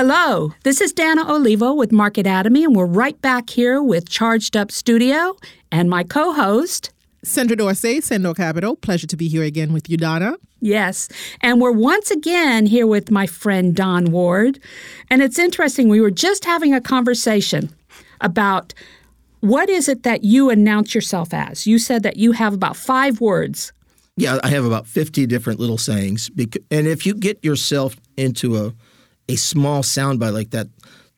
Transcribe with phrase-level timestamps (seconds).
[0.00, 4.56] Hello, this is Dana Olivo with Market Atomy, and we're right back here with Charged
[4.56, 5.34] Up Studio
[5.72, 6.92] and my co host.
[7.24, 8.76] Sandra Dorsey, Sendo Capital.
[8.76, 10.36] Pleasure to be here again with you, Donna.
[10.60, 11.08] Yes,
[11.40, 14.60] and we're once again here with my friend Don Ward.
[15.10, 17.68] And it's interesting, we were just having a conversation
[18.20, 18.74] about
[19.40, 21.66] what is it that you announce yourself as?
[21.66, 23.72] You said that you have about five words.
[24.16, 26.30] Yeah, I have about 50 different little sayings.
[26.70, 28.74] And if you get yourself into a
[29.28, 30.68] a small soundbite like that,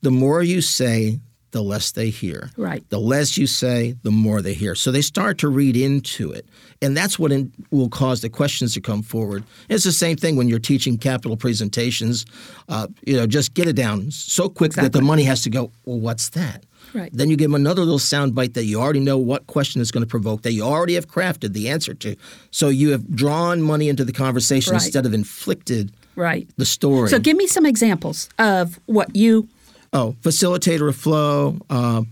[0.02, 1.20] the more you say,
[1.52, 2.50] the less they hear.
[2.56, 2.88] Right.
[2.90, 4.74] The less you say, the more they hear.
[4.74, 6.46] So they start to read into it.
[6.80, 9.44] And that's what in, will cause the questions to come forward.
[9.68, 12.24] It's the same thing when you're teaching capital presentations.
[12.68, 14.88] Uh, you know, just get it down so quick exactly.
[14.88, 16.64] that the money has to go, well, what's that?
[16.94, 17.10] Right.
[17.12, 19.90] Then you give them another little sound bite that you already know what question is
[19.90, 22.16] going to provoke, that you already have crafted the answer to.
[22.50, 24.82] So you have drawn money into the conversation right.
[24.82, 26.48] instead of inflicted right.
[26.56, 27.08] the story.
[27.08, 29.48] So give me some examples of what you.
[29.92, 31.58] Oh, facilitator of flow.
[31.68, 32.08] Um,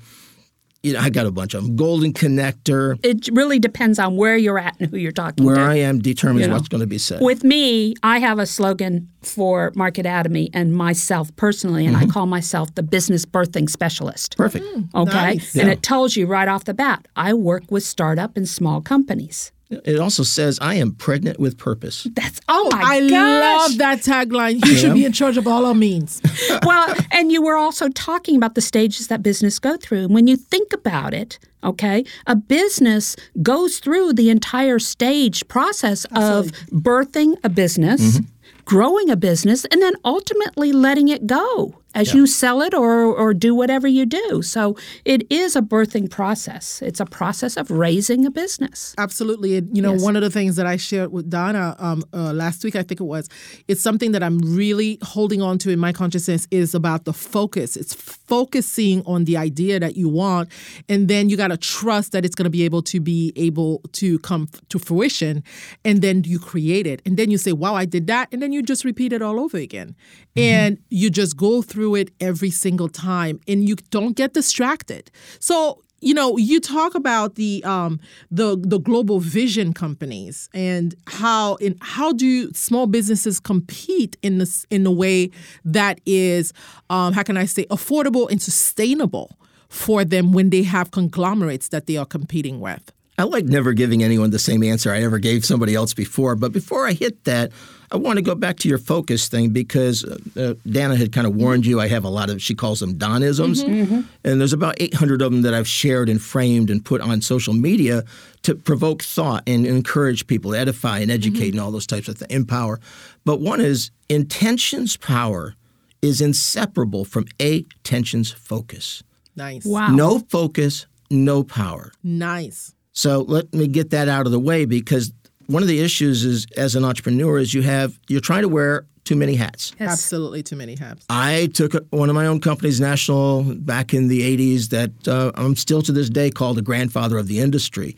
[0.83, 1.77] you know, I got a bunch of them.
[1.77, 2.99] Golden connector.
[3.05, 5.61] It really depends on where you're at and who you're talking where to.
[5.61, 6.55] Where I am determines you know.
[6.55, 7.21] what's going to be said.
[7.21, 12.09] With me, I have a slogan for Market Atomy and myself personally, and mm-hmm.
[12.09, 14.37] I call myself the business birthing specialist.
[14.37, 14.65] Perfect.
[14.65, 15.13] Mm, okay.
[15.13, 15.57] Nice.
[15.57, 15.73] And yeah.
[15.73, 19.53] it tells you right off the bat I work with startup and small companies.
[19.71, 22.07] It also says, I am pregnant with purpose.
[22.15, 23.69] That's, oh my I gosh.
[23.71, 24.65] love that tagline.
[24.65, 24.79] You Yeah.
[24.79, 26.23] should be in charge of all our means.
[26.65, 30.05] well, and you were also talking about the stages that business go through.
[30.05, 36.07] And when you think about it, okay, a business goes through the entire stage process
[36.13, 38.25] of birthing a business, mm-hmm.
[38.65, 43.33] growing a business, and then ultimately letting it go as you sell it or, or
[43.35, 44.43] do whatever you do.
[44.43, 46.83] So it is a birthing process.
[46.83, 48.95] It's a process of raising a business.
[48.99, 49.57] Absolutely.
[49.57, 50.03] And, you know, Yes.
[50.03, 53.01] one of the things that I shared with Donna um, uh, last week, I think
[53.01, 53.29] it was,
[53.69, 57.77] it's something that I'm really holding on to in my consciousness is about the focus.
[57.77, 60.51] It's focusing on the idea that you want,
[60.89, 63.81] and then you got to trust that it's going to be able to be able
[63.93, 65.43] to come f- to fruition,
[65.85, 68.53] and then you create it, and then you say, "Wow, I did that," and then
[68.53, 69.97] you just repeat it all over again,
[70.37, 75.11] and you just go through it every single time, and you don't get distracted.
[75.41, 77.99] So you know you talk about the um
[78.31, 84.65] the the global vision companies and how in how do small businesses compete in this
[84.71, 85.31] in a way
[85.65, 86.53] that is
[86.91, 89.39] um how can i say affordable and sustainable
[89.69, 94.05] for them when they have conglomerates that they are competing with I like never giving
[94.05, 96.37] anyone the same answer I ever gave somebody else before.
[96.37, 97.51] But before I hit that,
[97.91, 101.27] I want to go back to your focus thing because uh, uh, Dana had kind
[101.27, 101.81] of warned you.
[101.81, 104.07] I have a lot of, she calls them Donisms.
[104.23, 107.55] And there's about 800 of them that I've shared and framed and put on social
[107.55, 108.05] media
[108.43, 112.31] to provoke thought and encourage people, edify and educate and all those types of things,
[112.31, 112.79] empower.
[113.25, 115.55] But one is intention's power
[116.03, 119.03] is inseparable from a tension's focus.
[119.35, 119.89] nice Wow.
[119.89, 121.91] No focus, no power.
[122.05, 125.13] nice So let me get that out of the way because
[125.47, 128.87] one of the issues is as an entrepreneur is you have you're trying to wear
[129.05, 129.73] too many hats.
[129.79, 129.93] Yes.
[129.93, 134.23] absolutely too many hats I took one of my own companies, national, back in the
[134.37, 137.95] '80s that uh, I'm still to this day called the grandfather of the industry.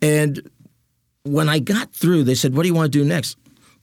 [0.00, 0.40] And
[1.24, 3.36] when I got through, they said, "What do you want to do next?"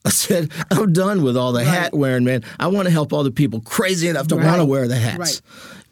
[0.06, 2.44] I said, "I'm done with all the hat wearing, man.
[2.60, 5.18] I want to help all the people crazy enough to want to wear the hats."
[5.18, 5.42] Right.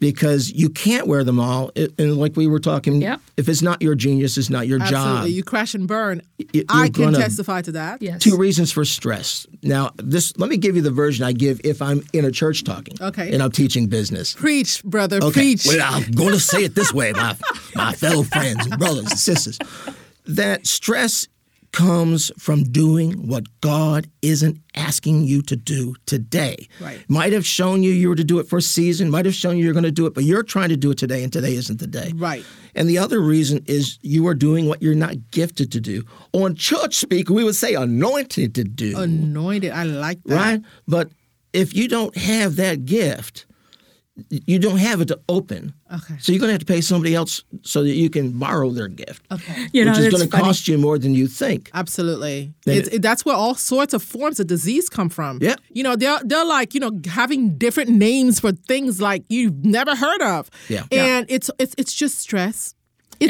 [0.00, 3.20] Because you can't wear them all, It- and like we were talking, Yep.
[3.38, 5.36] if it's not your genius, it's not your absolutely job.
[5.36, 6.20] you crash and burn
[6.52, 8.20] you're i can gonna- testify to that Yes.
[8.20, 9.46] Two reasons for stress.
[9.62, 12.64] Now, this let me give you the version I give if I'm in a church
[12.64, 12.96] talking.
[13.00, 13.32] Okay.
[13.32, 14.34] And I'm teaching business.
[14.34, 15.30] preach brother Okay.
[15.40, 17.34] preach Well, I'm going to say it this way, my
[17.74, 19.58] my fellow friends and brothers and sisters.
[20.26, 21.28] That stress
[21.74, 26.68] comes from doing what God isn't asking you to do today.
[26.80, 27.04] Right.
[27.08, 29.56] Might have shown you you were to do it for a season, might have shown
[29.58, 31.54] you you're going to do it, but you're trying to do it today, and today
[31.54, 32.12] isn't the day.
[32.14, 32.44] Right.
[32.76, 36.04] And the other reason is you are doing what you're not gifted to do.
[36.32, 38.96] On church speak, we would say anointed to do.
[38.96, 39.72] Anointed.
[39.72, 40.36] I like that.
[40.36, 40.62] right?
[40.86, 41.10] But
[41.52, 43.46] if you don't have that gift,
[44.28, 45.74] you don't have it to open.
[45.92, 46.14] Okay.
[46.20, 48.86] So you're going to have to pay somebody else so that you can borrow their
[48.88, 49.66] gift, Okay.
[49.72, 50.44] You know, which is going to funny.
[50.44, 51.70] cost you more than you think.
[51.74, 52.54] Absolutely.
[52.66, 55.38] It's, it- that's where all sorts of forms of disease come from.
[55.42, 55.56] Yeah.
[55.72, 59.96] You know, they're they're like, you know, having different names for things like you've never
[59.96, 60.48] heard of.
[60.68, 60.84] Yeah.
[60.92, 62.74] And it's it's it's just stress.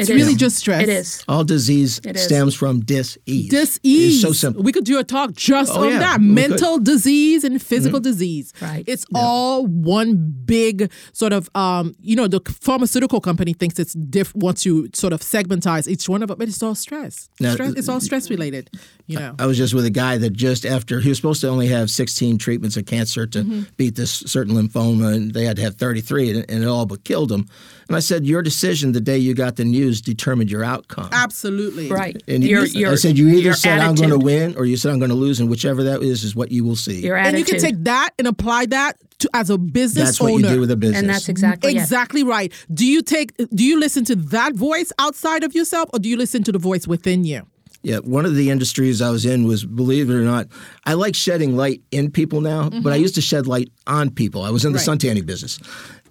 [0.01, 0.37] It's It really is.
[0.37, 0.83] just stress.
[0.83, 1.23] It is.
[1.27, 2.23] All disease It is.
[2.23, 3.49] stems from dis-ease.
[3.49, 4.13] Dis-ease.
[4.15, 4.63] It's so simple.
[4.63, 6.19] We could do a talk just Oh, on yeah, that.
[6.19, 6.35] we could.
[6.35, 6.49] Mm-hmm.
[6.51, 8.53] Mental disease and physical disease.
[8.61, 8.83] Right.
[8.87, 10.15] It's all one
[10.45, 15.13] big sort of um, you know, the pharmaceutical company thinks it's diff wants to sort
[15.13, 17.29] of segmentize each one of it, but it's all stress.
[17.39, 18.69] Now, stress it's all stress related.
[19.07, 19.35] You know.
[19.39, 21.89] I was just with a guy that just after he was supposed to only have
[21.89, 23.61] 16 treatments of cancer to Mm-hmm.
[23.77, 27.03] beat this certain lymphoma, and they had to have 33, and, and it all but
[27.03, 27.45] killed him.
[27.87, 31.09] And I said, Your decision the day you got the news determined your outcome.
[31.11, 31.89] Absolutely.
[31.89, 32.21] Right.
[32.27, 34.65] And your, you, your, I said, You either your said I'm going to win or
[34.65, 37.01] you said I'm going to lose, and whichever that is, is what you will see.
[37.01, 37.39] Your attitude.
[37.39, 40.47] And you can take that and apply that to as a business That's what owner.
[40.49, 40.99] you do with a business.
[41.01, 41.77] and that's exactly it.
[41.77, 42.51] Exactly right.
[42.73, 46.17] Do you take do you listen to that voice outside of yourself or do you
[46.17, 47.43] listen to the voice within you?
[47.81, 50.47] Yeah, one of the industries I was in was, believe it or not,
[50.85, 54.41] I like shedding light in people now, but I used to shed light on people.
[54.41, 54.89] I was in the Mm-hmm.
[54.89, 54.99] Right.
[54.99, 55.59] suntanning business.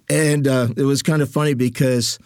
[0.09, 2.17] And uh, it was kind of funny because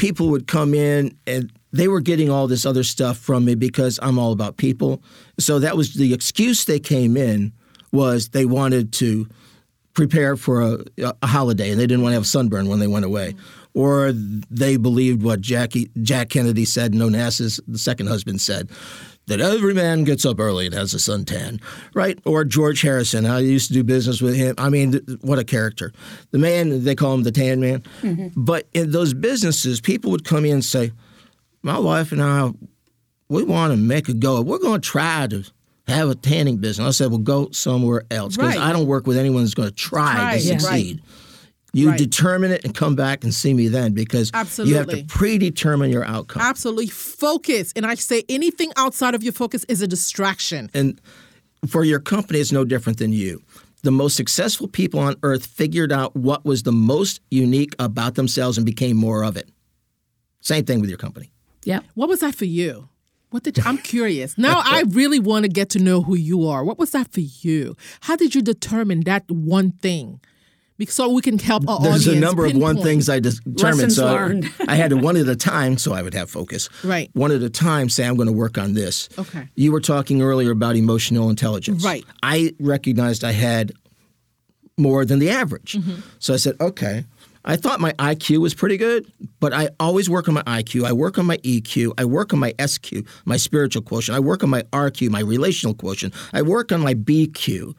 [0.00, 4.00] people would come in and they were getting all this other stuff from me because
[4.02, 5.02] I'm all about people.
[5.38, 7.52] So that was the excuse they came in
[7.92, 9.28] was they wanted to
[9.92, 10.78] prepare for a,
[11.20, 13.34] a holiday and they didn't want to have sunburn when they went away.
[13.74, 18.70] Or they believed what Jackie, Jack Kennedy said, No Onassis, the second husband, said,
[19.30, 21.62] that every man gets up early and has a suntan,
[21.94, 22.18] right?
[22.24, 24.54] Or George Harrison, I used to do business with him.
[24.58, 25.92] I mean, th- what a character.
[26.32, 27.80] The man, they call him the tan man.
[28.02, 28.42] Mm-hmm.
[28.44, 30.92] But in those businesses, people would come in and say,
[31.62, 32.50] my wife and I,
[33.28, 34.40] we want to make a go.
[34.42, 35.44] We're going to try to
[35.86, 36.86] have a tanning business.
[36.86, 38.64] I said, well, go somewhere else because Right.
[38.68, 40.58] I don't work with anyone that's going to try Try, to yeah.
[40.58, 41.02] succeed.
[41.72, 41.98] You Right.
[41.98, 46.04] determine it and come back and see me then because you have to predetermine your
[46.04, 46.42] outcome.
[46.42, 47.72] Absolutely focus.
[47.76, 50.70] And I say anything outside of your focus is a distraction.
[50.74, 51.00] And
[51.68, 53.42] for your company, it's no different than you.
[53.82, 58.58] The most successful people on earth figured out what was the most unique about themselves
[58.58, 59.48] and became more of it.
[60.40, 61.30] Same thing with your company.
[61.64, 61.80] Yeah.
[61.94, 62.88] What was that for you?
[63.30, 64.36] What did you, I'm curious.
[64.36, 66.64] Now I really want to get to know who you are.
[66.64, 67.76] What was that for you?
[68.00, 70.20] How did you determine that one thing?
[70.80, 73.60] Because so we can help our There's a audience number of one things I determined.
[73.62, 74.50] Lessons so learned.
[74.66, 76.70] I had to one at a time so I would have focus.
[76.82, 77.10] Right.
[77.12, 79.10] One at a time say I'm going to work on this.
[79.18, 79.46] Okay.
[79.56, 81.84] You were talking earlier about emotional intelligence.
[81.84, 82.02] Right.
[82.22, 83.72] I recognized I had
[84.78, 85.74] more than the average.
[85.74, 86.00] Mm-hmm.
[86.18, 87.04] So I said, okay.
[87.44, 90.86] I thought my IQ was pretty good, but I always work on my IQ.
[90.86, 91.92] I work on my EQ.
[91.98, 94.16] I work on my SQ, my spiritual quotient.
[94.16, 96.14] I work on my RQ, my relational quotient.
[96.32, 97.74] I work on my BQ.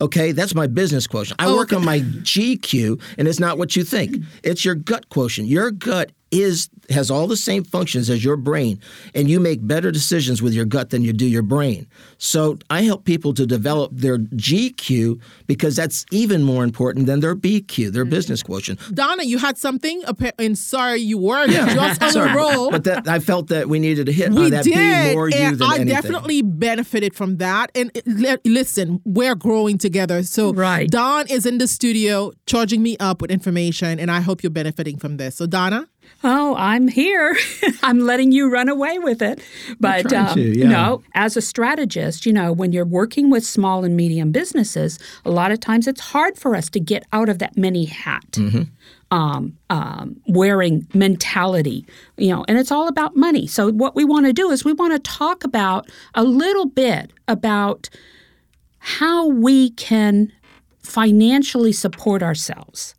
[0.00, 1.40] Okay, that's my business quotient.
[1.42, 4.22] I Oh, work on my GQ, and it's not what you think.
[4.44, 5.48] It's your gut quotient.
[5.48, 8.80] Your gut is has all the same functions as your brain,
[9.14, 11.86] and you make better decisions with your gut than you do your brain.
[12.16, 17.36] So I help people to develop their GQ because that's even more important than their
[17.36, 18.10] BQ, their mm-hmm.
[18.10, 18.80] business quotient.
[18.94, 22.70] Donna, you had something, appa- and sorry, you were just on Sorry, a roll.
[22.70, 24.74] but that I felt that we needed to hit we on that did,
[25.10, 25.88] be more you and than I anything.
[25.88, 27.70] definitely benefited from that.
[27.74, 30.22] And uh, it- listen, we're growing together.
[30.22, 30.88] So Right.
[30.88, 34.96] Don is in the studio charging me up with information, and I hope you're benefiting
[34.98, 35.36] from this.
[35.36, 35.86] So Donna,
[36.24, 37.36] Oh, I'm here.
[37.82, 39.40] I'm letting you run away with it.
[39.78, 40.68] But um, to, yeah.
[40.68, 45.30] no, as a strategist, you know, when you're working with small and medium businesses, a
[45.30, 48.30] lot of times it's hard for us to get out of that mini hat.
[48.32, 48.62] Mm-hmm.
[49.10, 51.86] Um, um, wearing mentality,
[52.18, 53.46] you know, and it's all about money.
[53.46, 57.10] So, what we want to do is we want to talk about a little bit
[57.26, 57.88] about
[58.80, 60.30] how we can
[60.82, 62.94] financially support ourselves.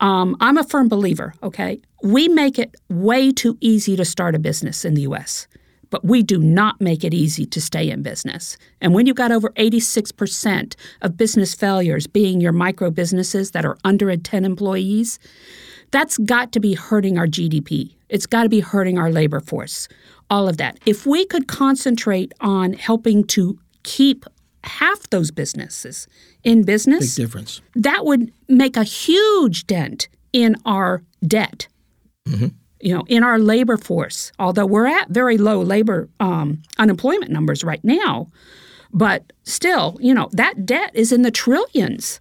[0.00, 1.80] Um, I'm a firm believer, okay?
[2.02, 5.48] We make it way too easy to start a business in the US,
[5.90, 8.56] but we do not make it easy to stay in business.
[8.80, 13.76] And when you've got over 86% of business failures being your micro businesses that are
[13.84, 15.18] under 10 employees,
[15.90, 17.94] that's got to be hurting our GDP.
[18.08, 19.88] It's got to be hurting our labor force,
[20.30, 20.78] all of that.
[20.86, 24.24] If we could concentrate on helping to keep
[24.64, 26.06] half those businesses
[26.44, 27.60] in business, Big difference.
[27.76, 31.68] that would make a huge dent in our debt.
[32.26, 37.64] you know, in our labor force, although we're at very low labor um, unemployment numbers
[37.64, 38.30] right now,
[38.92, 42.20] but still, you know, that debt is in the trillions.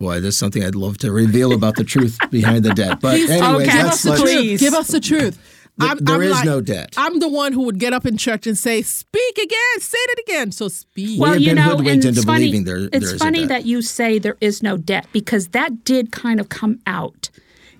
[0.00, 3.00] Boy, there's something I'd love to reveal about the truth behind the debt.
[3.00, 4.60] But anyways, Okay, let's, the let's, truth.
[4.60, 5.38] Give us the truth.
[5.80, 6.94] Th- there is no debt.
[6.96, 10.20] I'm the one who would get up in church and say, "Speak again, say it
[10.28, 11.20] again." So speak.
[11.20, 12.62] Well, have you know, and it's funny.
[12.62, 15.84] there- it's there is a funny that you say there is no debt because that
[15.84, 17.28] did kind of come out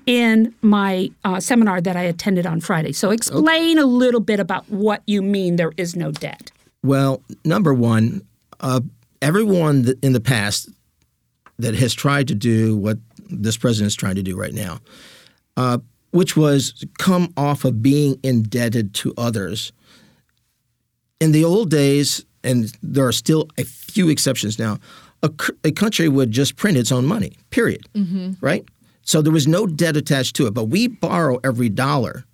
[0.07, 2.93] in my uh, seminar that I attended on Friday.
[2.93, 6.51] So explain a little bit about what you mean there is no debt.
[6.83, 8.23] Well, number one,
[8.61, 8.81] uh,
[9.23, 10.69] everyone that in the past
[11.59, 12.99] that has tried to do what
[13.31, 14.81] this president is trying to do right now,
[15.57, 15.79] uh,
[16.15, 19.73] which was come off of being indebted to others.
[21.19, 24.79] In the old days, and there are still a few exceptions now,
[25.23, 27.89] A country would just print its own money, period.
[27.95, 28.33] Mm-hmm.
[28.41, 28.65] Right?
[29.03, 30.55] So there was no debt attached to it.
[30.55, 32.25] But we borrow every dollar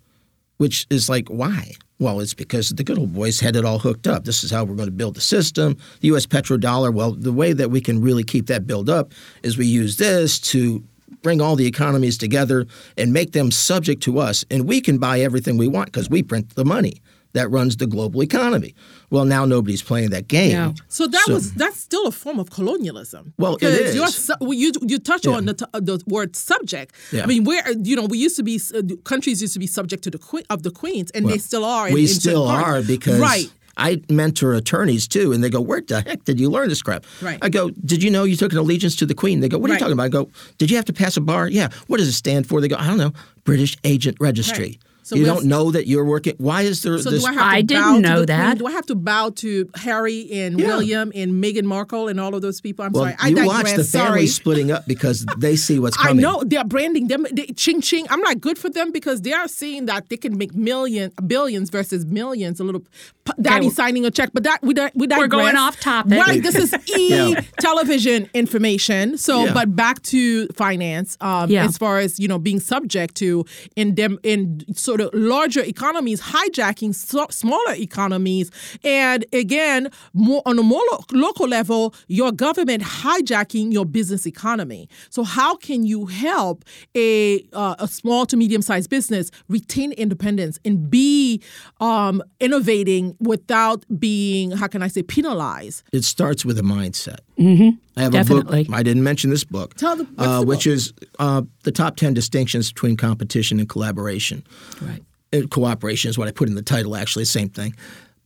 [0.61, 1.71] which is like, why?
[1.97, 4.25] Well, it's because the good old boys had it all hooked up.
[4.25, 5.75] This is how we're going to build the system.
[6.01, 6.27] The U.S.
[6.27, 6.93] petrodollar.
[6.93, 9.11] Well, the way that we can really keep that build up
[9.41, 10.83] is we use this to
[11.21, 12.65] bring all the economies together
[12.97, 16.23] and make them subject to us, and we can buy everything we want because we
[16.23, 17.01] print the money
[17.33, 18.75] that runs the global economy.
[19.09, 20.51] Well, now nobody's playing that game.
[20.51, 20.73] Yeah.
[20.89, 23.33] So that So- was that's still a form of colonialism.
[23.37, 24.31] Well, it You're, is.
[24.41, 26.93] well, you you touch on the, uh, the word subject.
[27.11, 27.23] Yeah.
[27.23, 30.03] I mean, where you know we used to be uh, countries used to be subject
[30.03, 31.89] to the queen of the queens, and they still are.
[31.91, 32.67] we still parts.
[32.67, 33.49] are because right.
[33.81, 37.03] I mentor attorneys too, and they go, "Where the heck did you learn this crap?"
[37.21, 37.39] Right.
[37.41, 39.69] I go, "Did you know you took an allegiance to the Queen?" They go, "What
[39.69, 39.79] are Right.
[39.79, 41.69] you talking about?" I go, "Did you have to pass a bar?" Yeah.
[41.87, 42.61] What does it stand for?
[42.61, 44.63] They go, "I don't know." British Agent Registry.
[44.65, 44.77] Right.
[45.03, 46.35] So you don't know that you're working.
[46.37, 47.23] Why is there So this?
[47.23, 48.45] do I I didn't know that.
[48.51, 48.57] Queen?
[48.59, 50.67] Do I have to bow to Harry and Yeah.
[50.67, 52.85] William and Meghan Markle and all of those people?
[52.85, 53.15] I'm well, sorry.
[53.19, 53.63] I you digress.
[53.63, 54.05] watch the sorry.
[54.07, 56.23] family splitting up because they see what's coming.
[56.25, 56.41] I coming.
[56.41, 58.05] know they're branding them they, ching ching.
[58.09, 61.41] I'm not good for them because they are seeing that they can make million billions
[61.41, 62.59] billions versus millions.
[62.59, 62.81] A little
[63.25, 65.23] p- daddy well- signing a check, but that we di- we digress.
[65.23, 66.19] We're going off topic.
[66.19, 67.41] Right, this is e Yeah.
[67.59, 69.17] television information.
[69.17, 69.53] So, Yeah.
[69.53, 71.17] but back to finance.
[71.21, 71.65] Um, Yeah.
[71.65, 76.93] as far as you know, being subject to in them in sort larger economies hijacking
[76.93, 78.51] so, smaller economies,
[78.83, 84.89] and again, more on a more lo- local level, your government hijacking your business economy.
[85.09, 86.65] So, how can you help
[86.95, 91.41] a uh, a small to medium sized business retain independence and be
[91.79, 95.83] um, innovating without being how can I say penalized?
[95.91, 97.19] It starts with a mindset.
[97.41, 97.69] Mm-hmm.
[97.97, 98.61] I have Definitely.
[98.61, 98.75] a book.
[98.75, 99.73] I didn't mention this book.
[99.75, 100.73] Tell the- what's uh, the which book?
[100.73, 104.43] is uh, the top ten distinctions between competition and collaboration.
[104.81, 105.01] Right.
[105.33, 107.75] Uh, cooperation is what I put in the title, actually, same thing.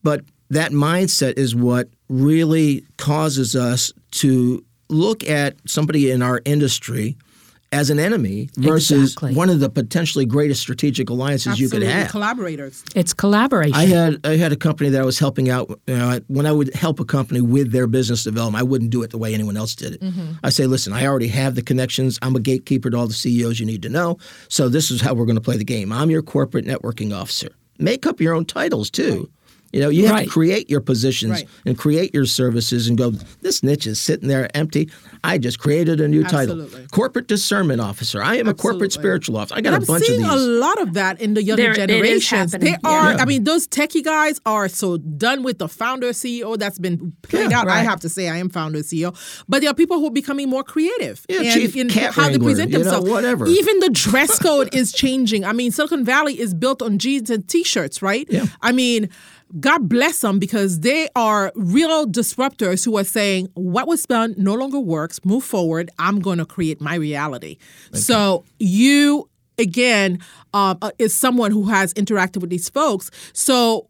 [0.03, 7.17] But that mindset is what really causes us to look at somebody in our industry
[7.75, 9.35] as an enemy versus Exactly.
[9.35, 12.11] one of the potentially greatest strategic alliances you could Absolutely, have.
[12.11, 12.83] collaborators.
[12.95, 13.75] It's collaboration.
[13.75, 15.69] I had I had a company that I was helping out.
[15.87, 19.03] You know, when I would help a company with their business development, I wouldn't do
[19.03, 20.01] it the way anyone else did it.
[20.01, 20.31] Mm-hmm.
[20.43, 22.17] I say, listen, I already have the connections.
[22.21, 24.17] I'm a gatekeeper to all the CEOs you need to know.
[24.47, 25.91] So this is how we're going to play the game.
[25.91, 27.49] I'm your corporate networking officer.
[27.77, 29.29] Make up your own titles too.
[29.73, 31.47] You know, you have to create your positions Right.
[31.65, 34.89] and create your services and go, this niche is sitting there empty.
[35.23, 36.69] I just created a new Absolutely.
[36.71, 36.87] title.
[36.91, 38.21] Corporate discernment officer.
[38.23, 39.55] I am a corporate spiritual officer.
[39.55, 40.31] I got And a I'm bunch of seeing these.
[40.31, 41.95] a lot of that in the younger There- it is
[42.27, 42.51] generations.
[42.53, 43.11] They are.
[43.13, 43.17] yeah.
[43.19, 47.51] I mean, those techie guys are so done with the founder CEO that's been played
[47.51, 47.67] Yeah, out.
[47.67, 49.13] I have to say, I am founder CEO,
[49.49, 52.23] but there are people who are becoming more creative Yeah, and chief in cat how
[52.23, 53.09] they wrangler, present you know, themselves.
[53.09, 53.45] whatever.
[53.47, 55.43] Even the dress code is changing.
[55.43, 58.25] I mean, Silicon Valley is built on jeans and t-shirts, right?
[58.29, 58.45] Yeah.
[58.61, 59.09] I mean.
[59.59, 64.53] God bless them because they are real disruptors who are saying what was done no
[64.53, 65.23] longer works.
[65.23, 65.89] Move forward.
[65.99, 67.57] I'm going to create my reality.
[67.93, 70.19] So you again
[70.53, 73.11] um, uh, is someone who has interacted with these folks.
[73.33, 73.89] So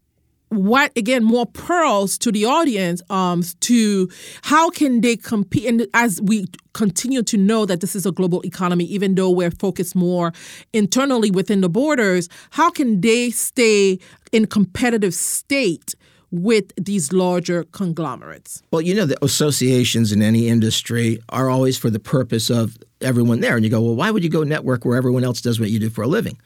[0.49, 4.09] what again more pearls to the audience um to
[4.43, 8.41] how can they compete and as we continue to know that this is a global
[8.45, 10.31] economy even though we're focused more
[10.71, 13.97] internally within the borders how can they stay
[14.31, 15.95] in competitive state
[16.31, 21.89] with these larger conglomerates Well, you know, the associations in any industry are always for
[21.89, 23.55] the purpose of everyone there.
[23.55, 25.79] And you go, well, why would you go network where everyone else does what you
[25.79, 26.37] do for a living?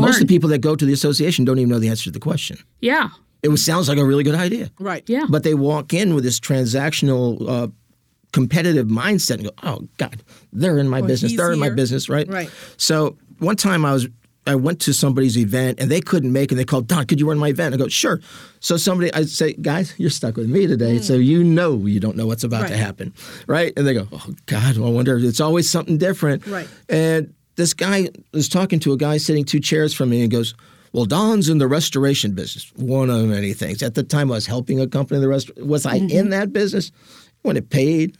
[0.00, 2.10] Most of the people that go to the association don't even know the answer to
[2.10, 2.58] the question.
[2.80, 3.10] Yeah.
[3.42, 4.70] It was, sounds like a really good idea.
[4.78, 5.26] right Yeah.
[5.28, 7.68] But they walk in with this transactional, uh,
[8.32, 10.22] competitive mindset and go, oh, God,
[10.52, 11.36] they're in my Well, business.
[11.36, 12.26] They're in my business, right?
[12.28, 12.50] Right.
[12.76, 14.08] So one time I was.
[14.44, 16.56] I went to somebody's event and they couldn't make it.
[16.56, 17.74] They called, Don, could you run my event?
[17.74, 18.20] I go, sure.
[18.58, 20.98] So somebody, I say, guys, you're stuck with me today.
[20.98, 22.80] So you know you don't know what's about to Hmm.
[22.82, 23.14] Happen,
[23.46, 23.72] right?
[23.76, 25.16] And they go, oh, God, I wonder.
[25.16, 26.44] It's always something different.
[26.48, 26.66] Right.
[26.88, 30.54] And this guy is talking to a guy sitting two chairs from me and goes,
[30.92, 32.70] well, Don's in the restoration business.
[32.76, 33.82] One of many things.
[33.82, 35.50] At the time, I was helping a company in the rest.
[35.58, 36.30] Was I in mm-hmm.
[36.30, 36.92] that business?
[37.42, 38.16] When it paid,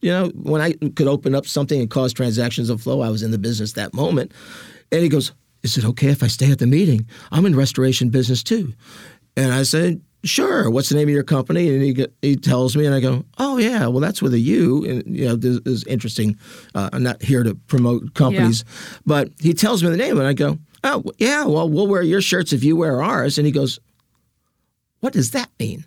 [0.00, 3.22] you know, when I could open up something and cause transactions to flow, I was
[3.22, 4.32] in the business that moment.
[4.92, 7.06] And he goes, Is it okay if I stay at the meeting?
[7.32, 8.72] I'm in restoration business too.
[9.36, 10.70] And I said, Sure.
[10.70, 11.68] What's the name of your company?
[11.68, 14.84] And he he tells me, and I go, Oh yeah, well that's with a U.
[14.84, 16.38] And you know, this is interesting.
[16.74, 18.64] Uh, I'm not here to promote companies,
[19.04, 22.20] but he tells me the name, and I go, Oh yeah, well we'll wear your
[22.20, 23.36] shirts if you wear ours.
[23.36, 23.80] And he goes,
[25.00, 25.84] What does that mean?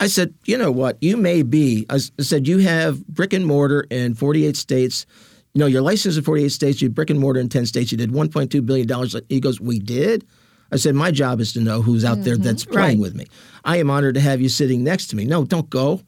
[0.00, 0.96] I said, you know what?
[1.00, 1.84] You may be.
[1.90, 5.06] I said, you have brick and mortar in 48 states.
[5.54, 6.80] You know, you're licensed in 48 states.
[6.80, 7.90] You have brick and mortar in 10 states.
[7.90, 9.16] You did 1.2 billion dollars.
[9.28, 10.24] He goes, we did.
[10.72, 12.42] I said, my job is to know who's out there mm-hmm.
[12.42, 12.98] that's playing Right.
[12.98, 13.26] with me.
[13.64, 15.24] I am honored to have you sitting next to me.
[15.24, 16.02] No, don't go.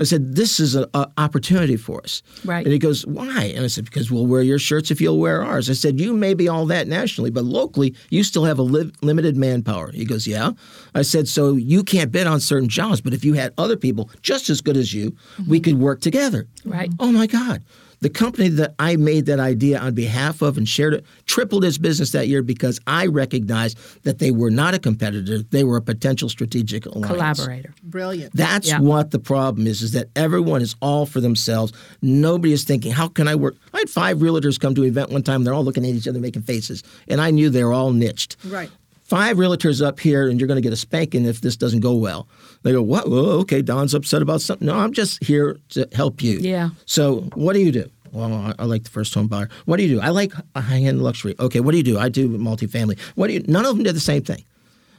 [0.00, 2.20] I said, this is an opportunity for us.
[2.44, 2.64] Right.
[2.64, 3.52] And he goes, why?
[3.54, 5.70] And I said, because we'll wear your shirts if you'll wear ours.
[5.70, 8.90] I said, you may be all that nationally, but locally, you still have a li-
[9.02, 9.92] limited manpower.
[9.92, 10.50] He goes, yeah.
[10.96, 14.10] I said, so you can't bid on certain jobs, but if you had other people
[14.20, 15.64] just as good as you, we mm-hmm.
[15.64, 16.48] could work together.
[16.64, 16.90] Right.
[16.98, 17.62] Oh my God.
[18.04, 21.78] The company that I made that idea on behalf of and shared it tripled its
[21.78, 25.80] business that year because I recognized that they were not a competitor; they were a
[25.80, 27.06] potential strategic alliance.
[27.06, 27.72] Collaborator.
[27.82, 28.36] Brilliant.
[28.36, 28.80] That's Yeah.
[28.80, 31.72] what the problem is: is that everyone is all for themselves.
[32.02, 35.08] Nobody is thinking, "How can I work?" I had five realtors come to an event
[35.10, 35.42] one time.
[35.42, 38.36] They're all looking at each other, making faces, and I knew they were all niched.
[38.46, 38.68] Right.
[39.04, 41.94] Five realtors up here, and you're going to get a spanking if this doesn't go
[41.94, 42.26] well.
[42.62, 43.06] They go, "What?
[43.06, 46.38] Okay, Don's upset about something." No, I'm just here to help you.
[46.38, 46.70] Yeah.
[46.86, 47.90] So, what do you do?
[48.12, 49.50] Well, I, I like the first home buyer.
[49.66, 50.00] What do you do?
[50.00, 51.34] I like a high-end luxury.
[51.38, 51.98] Okay, what do you do?
[51.98, 52.98] I do multifamily.
[53.14, 53.44] What do you?
[53.46, 54.42] None of them did the same thing.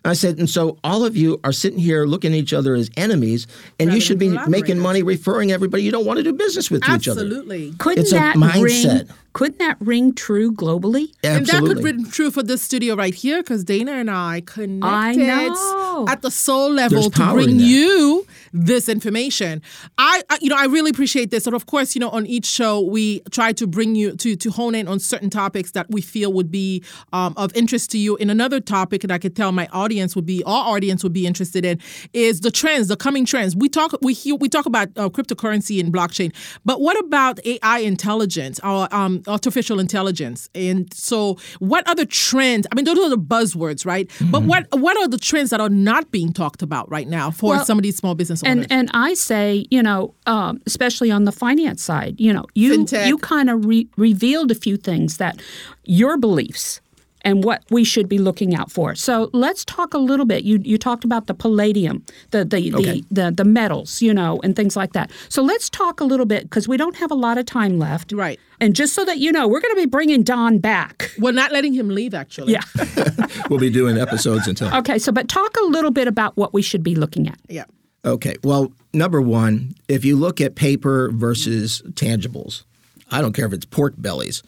[0.05, 2.89] I said, and so all of you are sitting here looking at each other as
[2.95, 3.47] enemies,
[3.79, 6.83] and you should be making money referring everybody you don't want to do business with
[6.83, 7.21] to each other.
[7.21, 7.73] Absolutely.
[7.79, 8.99] Couldn't It's a that mindset.
[8.99, 9.09] ring?
[9.33, 11.11] Couldn't that ring true globally?
[11.23, 11.29] Absolutely.
[11.29, 15.17] And that could be true for this studio right here because Dana and I connected
[15.19, 16.05] know.
[16.07, 19.61] at the soul level There's to bring you this information.
[19.97, 21.45] I, I, you know, I really appreciate this.
[21.45, 24.49] And of course, you know, on each show we try to bring you to to
[24.49, 26.81] hone in on certain topics that we feel would be
[27.11, 28.15] um, of interest to you.
[28.15, 31.27] In another topic that I could tell my audience would be, our audience would be
[31.27, 31.81] interested in,
[32.13, 33.55] is the trends, the coming trends.
[33.55, 37.79] We talk, we hear, we talk about uh, cryptocurrency and blockchain, but what about AI
[37.79, 40.49] intelligence, or um, artificial intelligence?
[40.55, 42.67] And so, what other trends?
[42.71, 44.09] I mean, those are the buzzwords, right?
[44.31, 47.49] But what what are the trends that are not being talked about right now for
[47.51, 48.67] Well, some of these small business owners?
[48.69, 52.77] And and I say, you know, um, especially on the finance side, you know, you
[52.85, 53.07] Fintech.
[53.07, 55.41] you kind of re- revealed a few things that
[55.83, 56.81] your beliefs
[57.21, 58.93] and what we should be looking out for.
[58.93, 60.43] So let's talk a little bit.
[60.43, 63.01] You you talked about the palladium, the the Okay.
[63.01, 65.09] the, the the metals, you know, and things like that.
[65.27, 68.11] So let's talk a little bit because we don't have a lot of time left.
[68.11, 68.39] Right.
[68.61, 71.11] And just so that you know, we're going to be bringing Don back.
[71.17, 72.53] We're not letting him leave, actually.
[72.53, 72.61] Yeah.
[73.49, 74.73] We'll be doing episodes until.
[74.75, 74.97] Okay.
[74.97, 77.37] So, but talk a little bit about what we should be looking at.
[77.47, 77.65] Yeah.
[78.05, 78.35] Okay.
[78.43, 82.63] Well, number one, if you look at paper versus tangibles,
[83.11, 84.43] I don't care if it's pork bellies.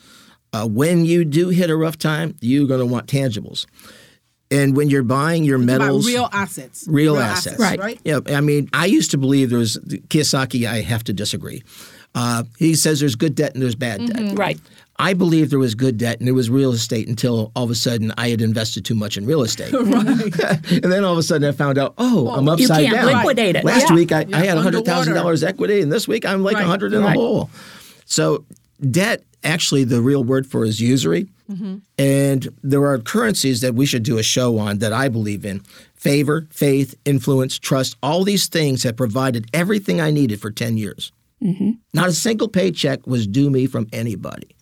[0.53, 3.65] Uh, when you do hit a rough time, you're going to want tangibles.
[4.49, 6.87] And when you're buying your metals, real assets.
[6.87, 7.59] real assets.
[7.59, 7.77] Right.
[7.77, 7.99] Right.
[8.05, 10.65] Yeah, I mean, I used to believe there was Kiyosaki.
[10.65, 11.63] I have to disagree.
[12.15, 14.37] Uh, he says there's good debt and there's bad debt.
[14.37, 14.59] Right.
[14.99, 17.75] I believed there was good debt and it was real estate until all of a
[17.75, 19.71] sudden I had invested too much in real estate.
[19.73, 20.71] right.
[20.71, 23.05] and then all of a sudden I found out, oh, I'm You upside can't down.
[23.17, 23.63] liquidate it.
[23.63, 23.95] Last Yeah.
[23.95, 26.59] week I, I Yeah, had hundred thousand dollars equity, and this week I'm like a
[26.59, 26.65] Right.
[26.65, 27.13] hundred in Right.
[27.13, 27.49] the hole.
[28.05, 28.43] So
[28.89, 31.27] debt, actually, the real word for is usury.
[31.51, 31.75] Mm-hmm.
[31.99, 35.61] And there are currencies that we should do a show on that I believe in.
[35.95, 41.11] Favor, faith, influence, trust, all these things have provided everything I needed for 10 years.
[41.43, 41.71] Mm-hmm.
[41.93, 44.55] Not a single paycheck was due me from anybody.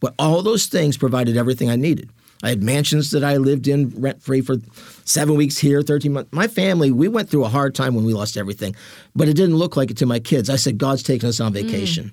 [0.00, 2.10] But all those things provided everything I needed.
[2.42, 4.56] I had mansions that I lived in rent free for
[5.04, 6.32] seven weeks here, 13 months.
[6.32, 8.76] My family, we went through a hard time when we lost everything,
[9.16, 10.48] but it didn't look like it to my kids.
[10.48, 11.62] I said, God's taking us on mm.
[11.62, 12.12] vacation.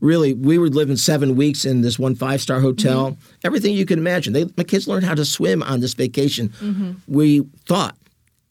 [0.00, 3.12] Really, we were living seven weeks in this one five star hotel.
[3.12, 3.36] Mm-hmm.
[3.44, 4.34] Everything you can imagine.
[4.34, 6.50] They, my kids learned how to swim on this vacation.
[6.50, 6.92] Mm-hmm.
[7.06, 7.96] We thought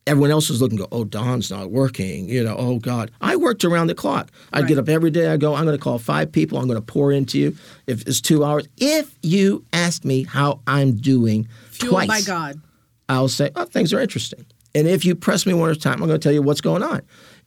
[0.08, 2.28] everyone else was looking, go, oh, Don's not working.
[2.28, 3.12] You know, oh God.
[3.22, 4.32] I worked around the clock.
[4.52, 5.28] I'd get up every day.
[5.28, 6.58] I go, I'm going to call five people.
[6.58, 7.58] I'm going to pour into you.
[7.88, 12.62] If it's two hours, if you ask me how I'm doing Fueled twice, by God.
[13.10, 14.46] I'll say, oh, things are interesting.
[14.76, 16.62] And if you press me one at a time, I'm going to tell you what's
[16.62, 17.02] going on.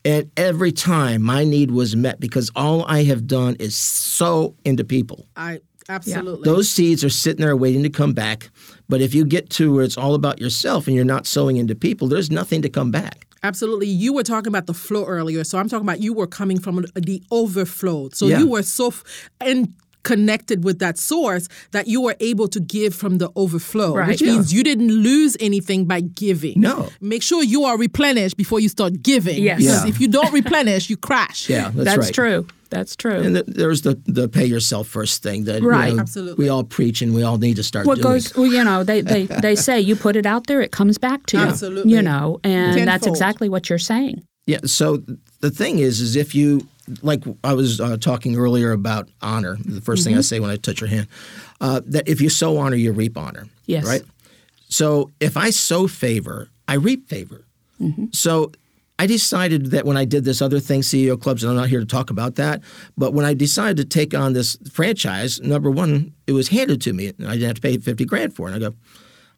[0.04, 4.84] And every time my need was met because all I have done is sow into
[4.84, 5.26] people.
[5.36, 6.44] I absolutely.
[6.44, 8.50] Those seeds are sitting there waiting to come back.
[8.88, 11.74] But if you get to where it's all about yourself and you're not sowing into
[11.74, 13.26] people, there's nothing to come back.
[13.42, 13.86] Absolutely.
[13.88, 15.44] You were talking about the flow earlier.
[15.44, 18.08] So I'm talking about you were coming from the overflow.
[18.12, 18.40] So Yeah.
[18.40, 19.04] you were so f-
[19.44, 24.06] in connected with that source that you were able to give from the overflow, Right.
[24.06, 24.34] which Yeah.
[24.34, 26.60] means you didn't lose anything by giving.
[26.60, 26.90] No.
[27.00, 29.42] Make sure you are replenished before you start giving.
[29.42, 29.58] Yes.
[29.58, 29.88] Because Yeah.
[29.88, 31.48] if you don't replenish, you crash.
[31.50, 32.14] Yeah, that's, That's right.
[32.14, 32.46] true.
[32.70, 33.20] That's true.
[33.20, 35.94] And th- there's the the pay yourself first thing that you Right.
[35.94, 36.44] know, Absolutely.
[36.44, 38.14] we all preach and we all need to start what doing.
[38.14, 40.98] goes well you know they, they they say you put it out there it comes
[40.98, 41.92] back to you Absolutely.
[41.92, 44.60] you know and that's exactly what you're saying Yeah.
[44.64, 45.02] So
[45.40, 46.66] the thing is, is if you
[47.02, 49.56] like I was uh, talking earlier about honor.
[49.64, 50.22] The 1st thing I Mm-hmm.
[50.22, 51.08] say when I touch your hand,
[51.60, 53.46] uh, that if you sow honor, you reap honor.
[53.66, 53.84] Yes.
[53.84, 54.02] Right.
[54.68, 57.44] So if I sow favor, I reap favor.
[57.80, 58.06] Mm-hmm.
[58.12, 58.52] So
[58.98, 61.80] I decided that when I did this other thing, CEO clubs, and I'm not here
[61.80, 62.62] to talk about that,
[62.96, 66.92] but when I decided to take on this franchise, number one, it was handed to
[66.94, 68.54] me, and I didn't have to pay fifty grand for it.
[68.54, 68.76] And I go,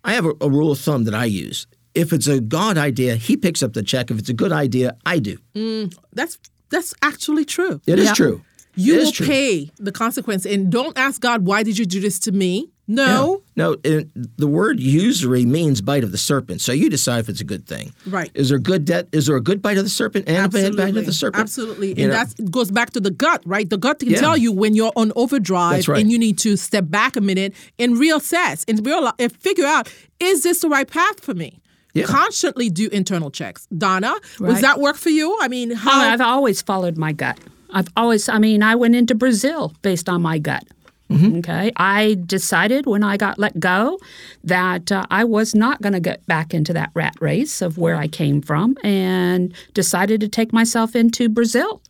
[0.04, 1.66] I have a, a rule of thumb that I use.
[1.94, 4.10] If it's a God idea, he picks up the check.
[4.12, 5.38] If it's a good idea, I do.
[5.56, 6.38] Mm, that's
[6.70, 7.80] that's actually true.
[7.86, 8.42] It is true.
[8.76, 9.26] You It will true.
[9.26, 10.46] pay the consequence.
[10.46, 12.70] And don't ask God, why did you do this to me?
[12.90, 13.42] No.
[13.54, 16.62] No, it, the word usury means bite of the serpent.
[16.62, 17.92] So you decide if it's a good thing.
[18.06, 18.30] Right.
[18.34, 19.08] Is there good debt?
[19.12, 21.42] Is there a good bite of the serpent and a bad bite of the serpent?
[21.42, 21.88] Absolutely.
[21.88, 23.68] You And that goes back to the gut, right?
[23.68, 24.20] The gut can Yeah.
[24.20, 26.00] tell you when you're on overdrive right.
[26.00, 29.92] and you need to step back a minute and reassess and realize and figure out,
[30.18, 31.60] is this the right path for me?
[31.94, 32.04] Yeah.
[32.04, 33.66] Constantly do internal checks.
[33.76, 34.62] Donna, was Right.
[34.62, 35.36] that work for you?
[35.42, 37.38] I mean, Oh, how I've always followed my gut.
[37.70, 40.64] I've always, I mean, I went into Brazil based on my gut.
[41.10, 41.72] Okay.
[41.76, 43.98] I decided when I got let go
[44.44, 47.96] that uh, I was not going to get back into that rat race of where
[47.96, 51.80] I came from and decided to take myself into Brazil.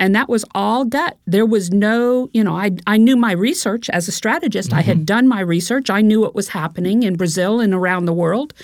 [0.00, 1.18] And that was all gut.
[1.26, 4.72] There was no, you know, I, I knew my research as a strategist.
[4.72, 5.04] I had mm-hmm.
[5.04, 5.90] done my research.
[5.90, 8.54] I knew what was happening in Brazil and around the world,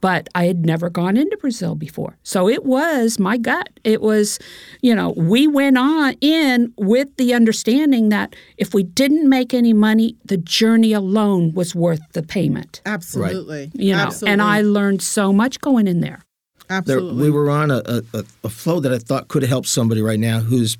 [0.00, 2.16] but I had never gone into Brazil before.
[2.22, 3.68] So it was my gut.
[3.84, 4.38] It was,
[4.80, 9.74] you know, we went on in with the understanding that if we didn't make any
[9.74, 12.80] money, the journey alone was worth the payment.
[12.86, 13.70] absolutely.
[13.74, 14.32] You know, absolutely.
[14.32, 16.25] and I learned so much going in there.
[16.68, 17.22] There, absolutely.
[17.22, 20.18] we were on a, a, a- a flow that I thought could help somebody right
[20.18, 20.76] now who's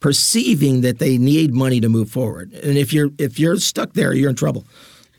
[0.00, 2.52] perceiving that they need money to move forward.
[2.54, 4.66] And if you're if you're stuck there, you're in trouble.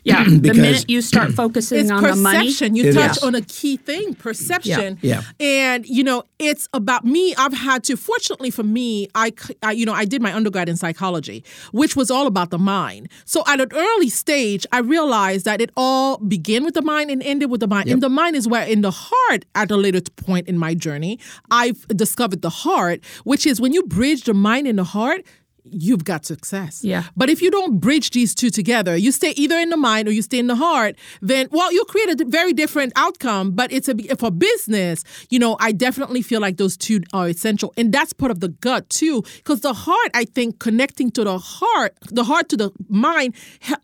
[0.04, 2.76] Yeah, the Because- minute you start focusing it's on the money, perception.
[2.76, 3.22] You It touch is.
[3.22, 4.98] on a key thing, perception.
[5.02, 5.22] Yeah.
[5.40, 5.46] yeah.
[5.46, 7.34] And you know, it's about me.
[7.36, 7.96] I've had to.
[7.96, 9.32] Fortunately for me, I,
[9.72, 13.08] you know, I did my undergrad in psychology, which was all about the mind.
[13.24, 17.22] So at an early stage, I realized that it all began with the mind and
[17.22, 17.88] ended with the mind.
[17.88, 21.18] And the mind is where, in the heart, at a later point in my journey,
[21.50, 25.22] I've discovered the heart, which is when you bridge the mind and the heart.
[25.66, 26.84] You've got success.
[26.84, 27.04] Yeah.
[27.16, 30.10] But if you don't bridge these two together, you stay either in the mind or
[30.12, 33.52] you stay in the heart, then, well, you'll create a very different outcome.
[33.52, 37.72] But it's a, for business, you know, I definitely feel like those two are essential.
[37.78, 39.22] And that's part of the gut too.
[39.36, 43.34] Because the heart, I think, connecting to the heart, the heart to the mind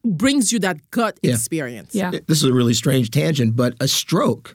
[0.05, 1.33] brings you that gut Yeah.
[1.33, 1.95] experience.
[1.95, 4.55] yeah, This is a really strange tangent, but a stroke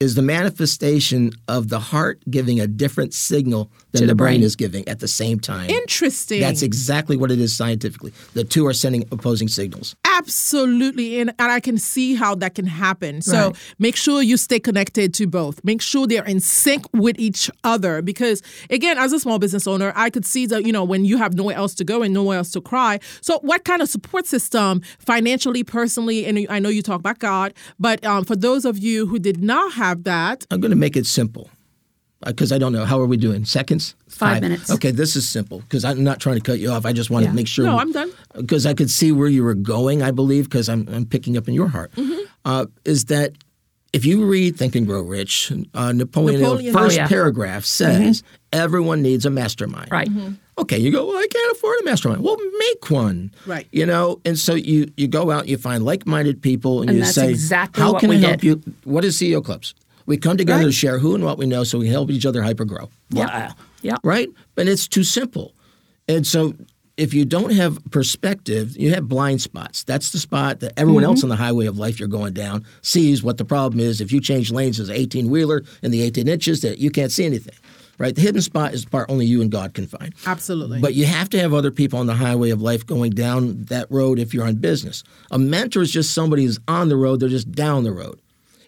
[0.00, 4.42] is the manifestation of the heart giving a different signal than the the brain brain.
[4.42, 5.68] is giving at the same time.
[5.68, 6.40] Interesting.
[6.40, 8.12] That's exactly what it is scientifically.
[8.32, 9.94] The two are sending opposing signals.
[10.06, 11.20] Absolutely.
[11.20, 13.20] And, and I can see how that can happen.
[13.20, 13.56] So Right.
[13.78, 15.62] make sure you stay connected to both.
[15.64, 18.00] Make sure they're in sync with each other.
[18.00, 21.18] Because again, as a small business owner, I could see that, you know, when you
[21.18, 23.00] have nowhere else to go and nowhere else to cry.
[23.20, 27.52] So what kind of support system, financially, personally, and I know you talk about God,
[27.78, 30.96] but um, for those of you who did not have that, I'm going to make
[30.96, 31.50] it simple
[32.24, 32.84] because I don't know.
[32.84, 33.44] How are we doing?
[33.44, 33.94] Seconds?
[34.08, 34.70] Five minutes.
[34.70, 36.84] Okay, this is simple because I'm not trying to cut you off.
[36.84, 37.30] I just want Yeah.
[37.30, 37.64] to make sure.
[37.64, 38.10] No, I'm done.
[38.34, 41.48] Because I could see where you were going, I believe, because I'm, I'm picking up
[41.48, 41.92] in your heart.
[41.92, 42.18] Mm-hmm.
[42.44, 43.32] Uh, is that
[43.92, 47.08] if you read Think and Grow Rich, uh, Napoleon, Napoleon- first Oh, yeah.
[47.08, 48.22] paragraph says
[48.52, 49.90] everyone needs a mastermind.
[49.90, 50.08] right.
[50.58, 52.22] Okay, you go, well, I can't afford a mastermind.
[52.22, 53.30] Well, make one.
[53.46, 53.66] Right.
[53.72, 57.04] You know, and so you you go out, you find like-minded people, and, And you
[57.04, 58.44] that's say, exactly how what can we I help did.
[58.66, 58.74] you?
[58.84, 59.74] What is CEO Clubs?
[60.06, 62.42] We come together to share who and what we know so we help each other
[62.42, 62.88] hyper grow.
[63.10, 63.52] Yeah.
[63.82, 63.96] Yeah.
[64.04, 64.28] Right?
[64.54, 65.54] But it's too simple.
[66.08, 66.54] And so
[66.96, 69.84] if you don't have perspective, you have blind spots.
[69.84, 71.10] That's the spot that everyone Mm-hmm.
[71.10, 74.00] else on the highway of life you're going down sees what the problem is.
[74.00, 77.10] If you change lanes as an 18 wheeler in the 18 inches, that you can't
[77.12, 77.54] see anything.
[77.96, 78.14] Right?
[78.14, 80.14] The hidden spot is the part only you and God can find.
[80.26, 80.80] Absolutely.
[80.80, 83.86] But you have to have other people on the highway of life going down that
[83.90, 85.04] road if you're on business.
[85.30, 88.18] A mentor is just somebody who's on the road, they're just down the road.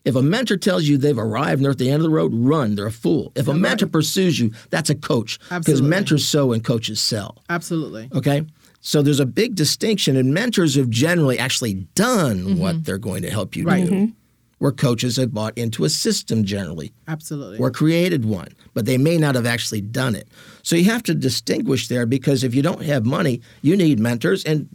[0.05, 2.33] If a mentor tells you they've arrived and they're at the end of the road,
[2.35, 2.75] run.
[2.75, 3.33] They're a fool.
[3.37, 5.39] If a mentor pursues you, that's a coach.
[5.49, 7.39] Because mentors sow and coaches sell.
[7.49, 8.09] Absolutely.
[8.13, 8.45] Okay?
[8.81, 12.59] So there's a big distinction, and mentors have generally actually done mm-hmm.
[12.59, 13.87] what they're going to help you Right.
[13.87, 13.93] do.
[13.93, 14.13] Mm-hmm.
[14.59, 17.59] where coaches have bought into a system generally Absolutely.
[17.59, 20.29] or created one, but they may not have actually done it.
[20.63, 24.45] So you have to distinguish there because if you don't have money, you need mentors
[24.45, 24.69] and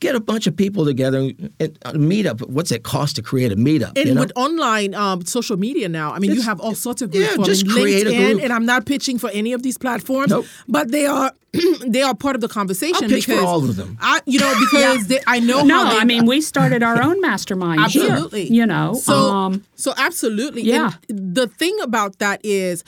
[0.00, 2.46] get a bunch of people together and a meetup.
[2.48, 3.96] What's it cost to create a meetup?
[3.96, 4.20] And you know?
[4.20, 7.26] with online um, social media now, I mean, you have all sorts of groups.
[7.28, 7.54] yeah, forming.
[7.54, 8.42] just create a group.
[8.42, 10.46] and I'm not pitching for any of these platforms, Nope.
[10.68, 11.32] but they are
[11.86, 13.04] they are part of the conversation.
[13.04, 13.98] I'll pitch for because all of them.
[14.00, 15.98] I, you know, because they, I know No, how they.
[16.00, 18.44] I mean we started our own mastermind absolutely.
[18.44, 18.54] here.
[18.54, 20.62] You know, so um, so absolutely.
[20.62, 20.92] Yeah.
[21.08, 22.84] And the thing about that is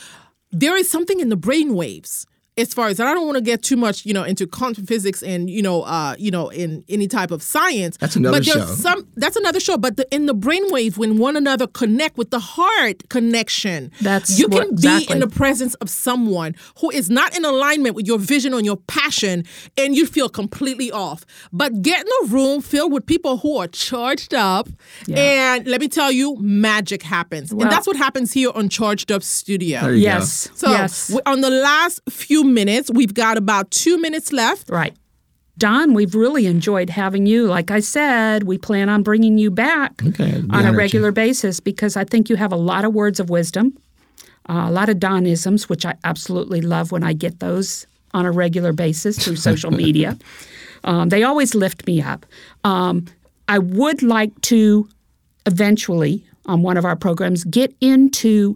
[0.53, 2.27] there is something in the brain waves.
[2.61, 4.87] As far as and I don't want to get too much, you know, into quantum
[4.87, 7.97] physics and you know, uh, you know, in any type of science.
[7.97, 8.75] That's another but there's show.
[8.75, 9.77] Some that's another show.
[9.77, 14.49] But the, in the brainwave, when one another connect with the heart connection, That's you
[14.49, 15.15] can what- be exactly.
[15.15, 18.77] in the presence of someone who is not in alignment with your vision or your
[18.77, 19.45] passion,
[19.77, 21.25] and you feel completely off.
[21.53, 24.69] But get in a room filled with people who are charged up,
[25.09, 29.11] and let me tell you, magic happens, Well- and that's what happens here on Charged
[29.13, 29.81] Up Studio.
[29.81, 30.13] There you go.
[30.13, 34.69] yes, So yes, on the last few minutes, we've got about two minutes left.
[34.71, 34.95] right.
[35.59, 37.47] Don, we've really enjoyed having you.
[37.47, 41.99] Like I said, we plan on bringing you back Okay, on a regular basis because
[41.99, 43.77] I think you have a lot of words of wisdom,
[44.49, 48.31] uh, a lot of Donisms, which I absolutely love when I get those on a
[48.31, 50.17] regular basis through social media.
[50.85, 52.25] Um, they always lift me up.
[52.65, 53.05] Um,
[53.47, 54.89] I would like to
[55.45, 58.55] eventually, on one of our programs, get into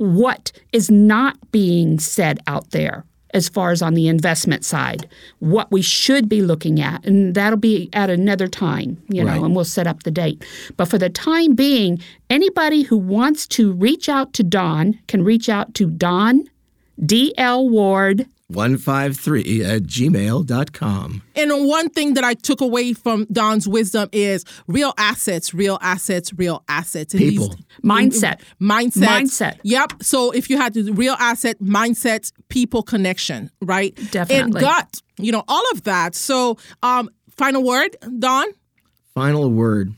[0.00, 5.06] what is not being said out there as far as on the investment side,
[5.38, 7.04] what we should be looking at.
[7.06, 9.40] And that'll be at another time, you know, Right.
[9.42, 10.42] and we'll set up the date.
[10.76, 15.48] But for the time being, anybody who wants to reach out to Don can reach
[15.48, 16.44] out to Don,
[17.04, 17.68] D.L.
[17.68, 21.22] Ward, 153 at gmail.com.
[21.36, 26.32] And one thing that I took away from Don's wisdom is real assets, real assets,
[26.32, 27.14] real assets.
[27.14, 27.54] And People.
[27.84, 28.40] Mindset.
[28.60, 29.06] Mindset.
[29.06, 29.58] Mindset.
[29.62, 30.02] Yep.
[30.02, 33.98] So if you had the real asset, mindset, people connection, right?
[34.30, 36.14] And gut, you know, all of that.
[36.14, 38.46] So um, final word, Don?
[39.14, 39.94] Final word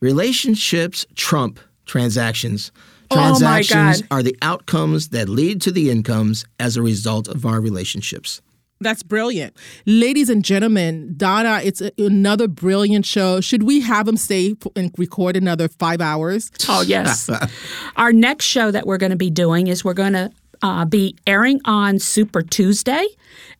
[0.00, 2.72] relationships trump transactions.
[3.10, 4.16] Oh, my Transactions God.
[4.16, 8.40] are the outcomes that lead to the incomes as a result of our relationships.
[8.80, 9.56] That's brilliant.
[9.86, 13.40] Ladies and gentlemen, Donna, it's a, another brilliant show.
[13.40, 16.50] Should we have him stay f- and record another five hours?
[16.68, 17.30] Oh, yes.
[17.96, 20.30] Our next show that we're going to be doing is we're going to
[20.62, 23.06] uh, be airing on Super Tuesday,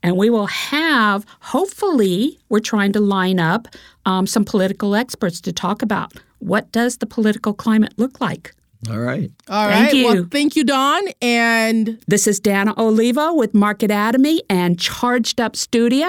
[0.03, 3.69] and we will have, hopefully, we're trying to line up
[4.05, 8.55] um, some political experts to talk about what does the political climate look like.
[8.91, 9.31] All right.
[9.49, 10.05] All Thank you.
[10.07, 11.03] Well, thank you, Don.
[11.21, 16.07] And This is Dana Olivo with Market Atomy and Charged Up Studio.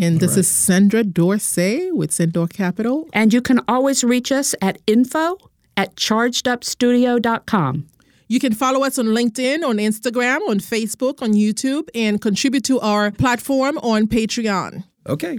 [0.00, 3.08] and this is Sandra Dorsey with Centaur Capital.
[3.12, 5.38] And you can always reach us at info
[5.76, 7.86] at chargedupstudio.com.
[8.30, 12.78] You can follow us on LinkedIn, on Instagram, on Facebook, on YouTube, and contribute to
[12.80, 14.84] our platform on Patreon.
[15.08, 15.38] Okay.